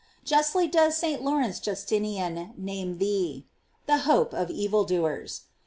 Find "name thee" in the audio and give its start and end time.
2.57-3.45